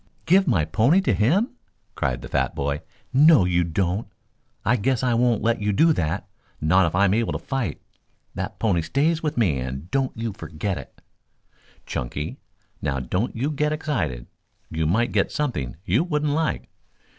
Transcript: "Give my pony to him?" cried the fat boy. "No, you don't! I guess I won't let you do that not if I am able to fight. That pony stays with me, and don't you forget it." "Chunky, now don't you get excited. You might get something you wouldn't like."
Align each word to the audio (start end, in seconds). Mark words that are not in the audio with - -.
"Give 0.25 0.47
my 0.47 0.65
pony 0.65 0.99
to 1.01 1.13
him?" 1.13 1.51
cried 1.93 2.23
the 2.23 2.27
fat 2.27 2.55
boy. 2.55 2.81
"No, 3.13 3.45
you 3.45 3.63
don't! 3.63 4.07
I 4.65 4.75
guess 4.75 5.03
I 5.03 5.13
won't 5.13 5.43
let 5.43 5.61
you 5.61 5.71
do 5.71 5.93
that 5.93 6.27
not 6.59 6.87
if 6.87 6.95
I 6.95 7.05
am 7.05 7.13
able 7.13 7.33
to 7.33 7.37
fight. 7.37 7.79
That 8.33 8.57
pony 8.57 8.81
stays 8.81 9.21
with 9.21 9.37
me, 9.37 9.59
and 9.59 9.91
don't 9.91 10.17
you 10.17 10.33
forget 10.33 10.79
it." 10.79 11.01
"Chunky, 11.85 12.39
now 12.81 12.99
don't 12.99 13.35
you 13.35 13.51
get 13.51 13.71
excited. 13.71 14.25
You 14.71 14.87
might 14.87 15.11
get 15.11 15.31
something 15.31 15.75
you 15.85 16.03
wouldn't 16.03 16.31
like." 16.33 16.67